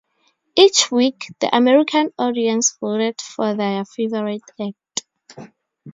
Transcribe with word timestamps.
Each 0.55 0.89
week, 0.91 1.27
the 1.41 1.55
American 1.55 2.11
audience 2.17 2.75
voted 2.81 3.21
for 3.21 3.53
their 3.53 3.85
favourite 3.85 4.41
act. 4.59 5.47